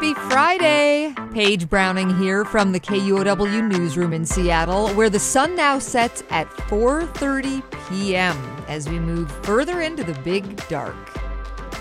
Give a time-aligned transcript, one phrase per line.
[0.00, 1.14] Happy Friday!
[1.34, 6.48] Paige Browning here from the KUOW newsroom in Seattle, where the sun now sets at
[6.48, 8.34] 4:30 p.m.
[8.66, 10.96] as we move further into the big dark.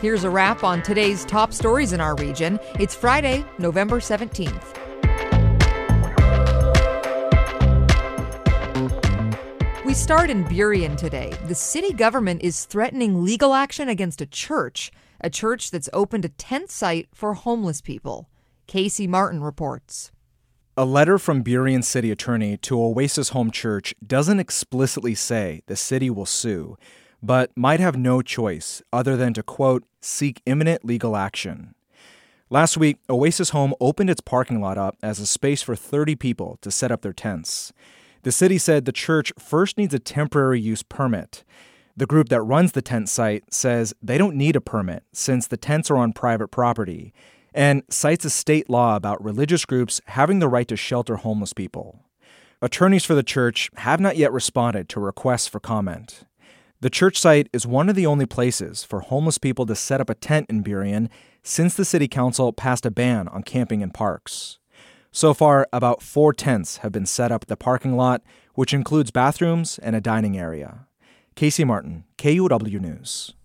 [0.00, 2.58] Here's a wrap on today's top stories in our region.
[2.80, 4.64] It's Friday, November 17th.
[9.84, 11.34] We start in Burien today.
[11.48, 14.90] The city government is threatening legal action against a church,
[15.20, 18.28] a church that's opened a tent site for homeless people.
[18.66, 20.12] Casey Martin reports.
[20.76, 26.10] A letter from Burien City Attorney to Oasis Home Church doesn't explicitly say the city
[26.10, 26.76] will sue,
[27.22, 31.74] but might have no choice other than to, quote, seek imminent legal action.
[32.50, 36.58] Last week, Oasis Home opened its parking lot up as a space for 30 people
[36.60, 37.72] to set up their tents.
[38.22, 41.42] The city said the church first needs a temporary use permit.
[41.98, 45.56] The group that runs the tent site says they don't need a permit since the
[45.56, 47.14] tents are on private property
[47.54, 52.00] and cites a state law about religious groups having the right to shelter homeless people.
[52.60, 56.24] Attorneys for the church have not yet responded to requests for comment.
[56.82, 60.10] The church site is one of the only places for homeless people to set up
[60.10, 61.08] a tent in Burien
[61.42, 64.58] since the city council passed a ban on camping in parks.
[65.12, 68.22] So far, about four tents have been set up at the parking lot,
[68.52, 70.85] which includes bathrooms and a dining area.
[71.36, 73.35] Casey Martin, KUOW News.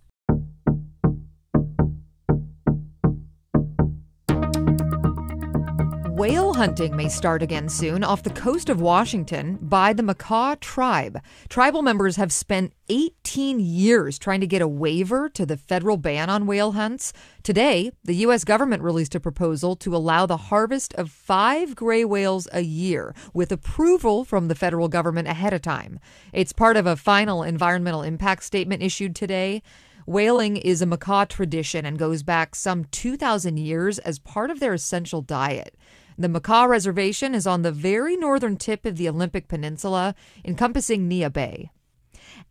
[6.21, 11.19] Whale hunting may start again soon off the coast of Washington by the Makah tribe.
[11.49, 16.29] Tribal members have spent 18 years trying to get a waiver to the federal ban
[16.29, 17.11] on whale hunts.
[17.41, 18.43] Today, the U.S.
[18.43, 23.51] government released a proposal to allow the harvest of five gray whales a year with
[23.51, 25.99] approval from the federal government ahead of time.
[26.33, 29.63] It's part of a final environmental impact statement issued today.
[30.05, 34.73] Whaling is a Makah tradition and goes back some 2,000 years as part of their
[34.73, 35.75] essential diet.
[36.17, 41.31] The Makah Reservation is on the very northern tip of the Olympic Peninsula, encompassing Neah
[41.31, 41.71] Bay.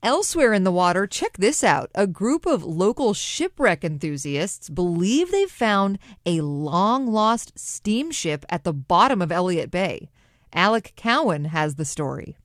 [0.02, 1.90] Elsewhere in the water, check this out.
[1.94, 8.72] A group of local shipwreck enthusiasts believe they've found a long lost steamship at the
[8.72, 10.10] bottom of Elliott Bay.
[10.52, 12.36] Alec Cowan has the story.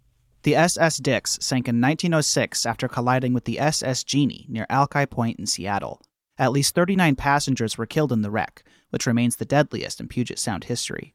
[0.44, 5.40] The SS Dix sank in 1906 after colliding with the SS Jeanie near Alki Point
[5.40, 6.02] in Seattle.
[6.38, 10.38] At least 39 passengers were killed in the wreck, which remains the deadliest in Puget
[10.38, 11.14] Sound history.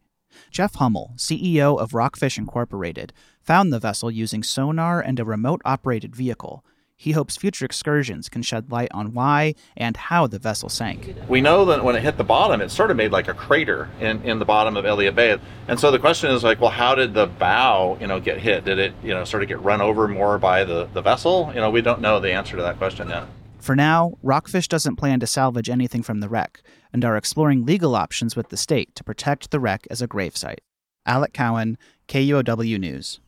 [0.50, 6.16] Jeff Hummel, CEO of Rockfish Incorporated, found the vessel using sonar and a remote operated
[6.16, 6.64] vehicle.
[6.96, 11.14] He hopes future excursions can shed light on why and how the vessel sank.
[11.28, 13.88] We know that when it hit the bottom, it sort of made like a crater
[14.00, 15.38] in, in the bottom of Elliott Bay.
[15.66, 18.66] And so the question is like, well, how did the bow, you know, get hit?
[18.66, 21.50] Did it, you know, sort of get run over more by the, the vessel?
[21.54, 23.24] You know, we don't know the answer to that question yet.
[23.60, 26.62] For now, Rockfish doesn't plan to salvage anything from the wreck
[26.94, 30.60] and are exploring legal options with the state to protect the wreck as a gravesite.
[31.04, 31.76] Alec Cowan,
[32.08, 33.20] KUOW News.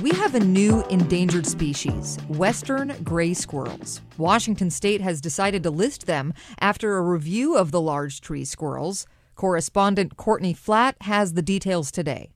[0.00, 4.00] We have a new endangered species, western gray squirrels.
[4.16, 9.06] Washington state has decided to list them after a review of the large tree squirrels.
[9.34, 12.30] Correspondent Courtney Flatt has the details today.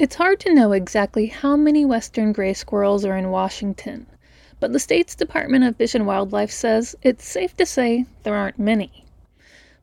[0.00, 4.06] It's hard to know exactly how many western gray squirrels are in Washington,
[4.58, 8.58] but the state's Department of Fish and Wildlife says it's safe to say there aren't
[8.58, 9.04] many.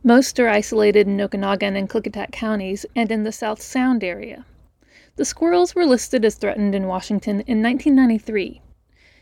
[0.03, 4.44] Most are isolated in Okanogan and Klickitat counties and in the South Sound area.
[5.17, 8.59] The squirrels were listed as threatened in Washington in 1993.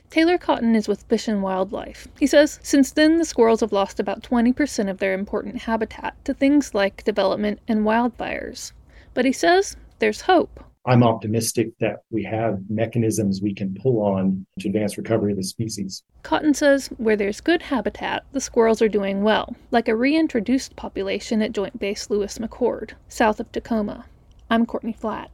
[0.10, 2.08] Taylor Cotton is with Fish and Wildlife.
[2.18, 6.34] He says since then the squirrels have lost about 20% of their important habitat to
[6.34, 8.72] things like development and wildfires.
[9.14, 10.62] But he says there's hope.
[10.88, 15.44] I'm optimistic that we have mechanisms we can pull on to advance recovery of the
[15.44, 16.04] species.
[16.22, 21.42] Cotton says where there's good habitat, the squirrels are doing well, like a reintroduced population
[21.42, 24.06] at Joint Base Lewis McChord, south of Tacoma.
[24.50, 25.32] I'm Courtney Flatt.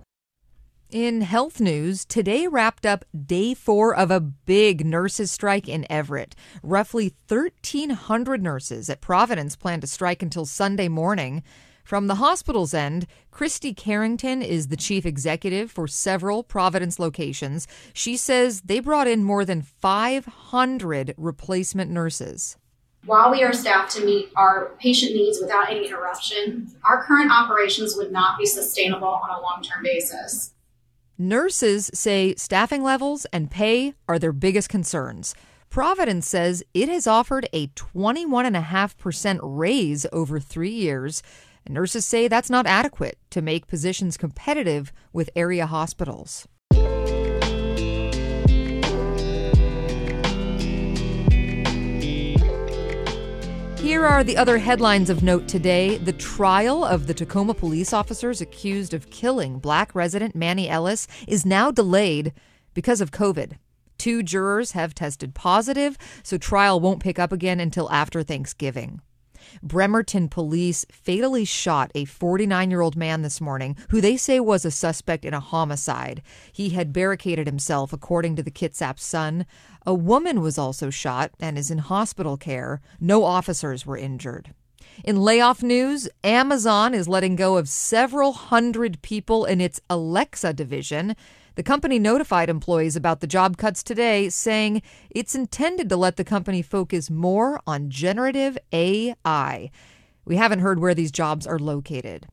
[0.90, 6.36] In health news, today wrapped up day four of a big nurses' strike in Everett.
[6.62, 11.44] Roughly 1,300 nurses at Providence plan to strike until Sunday morning.
[11.84, 17.68] From the hospital's end, Kristy Carrington is the chief executive for several Providence locations.
[17.94, 22.58] She says they brought in more than 500 replacement nurses.
[23.06, 27.96] While we are staffed to meet our patient needs without any interruption, our current operations
[27.98, 30.54] would not be sustainable on a long term basis.
[31.18, 35.34] Nurses say staffing levels and pay are their biggest concerns.
[35.70, 41.24] Providence says it has offered a 21.5% raise over three years.
[41.66, 46.48] And nurses say that's not adequate to make positions competitive with area hospitals.
[53.82, 55.98] Here are the other headlines of note today.
[55.98, 61.46] The trial of the Tacoma police officers accused of killing black resident Manny Ellis is
[61.46, 62.32] now delayed
[62.74, 63.58] because of COVID.
[63.98, 69.02] Two jurors have tested positive, so trial won't pick up again until after Thanksgiving.
[69.64, 74.66] Bremerton police fatally shot a 49 year old man this morning who they say was
[74.66, 76.22] a suspect in a homicide.
[76.52, 79.46] He had barricaded himself, according to the Kitsap Sun.
[79.86, 82.82] A woman was also shot and is in hospital care.
[83.00, 84.54] No officers were injured.
[85.04, 91.16] In layoff news, Amazon is letting go of several hundred people in its Alexa division.
[91.56, 96.24] The company notified employees about the job cuts today, saying it's intended to let the
[96.24, 99.72] company focus more on generative AI.
[100.24, 102.28] We haven't heard where these jobs are located.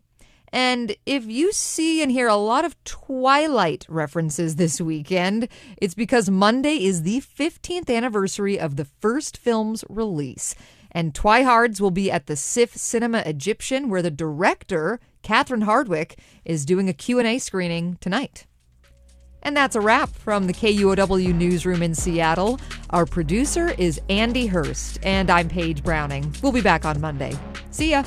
[0.52, 6.30] And if you see and hear a lot of Twilight references this weekend, it's because
[6.30, 10.54] Monday is the 15th anniversary of the first film's release.
[10.90, 16.64] And Twihards will be at the SIFF Cinema Egyptian, where the director, Catherine Hardwicke, is
[16.64, 18.46] doing a Q&A screening tonight.
[19.42, 22.58] And that's a wrap from the KUOW newsroom in Seattle.
[22.90, 26.34] Our producer is Andy Hurst, and I'm Paige Browning.
[26.42, 27.34] We'll be back on Monday.
[27.70, 28.02] See ya.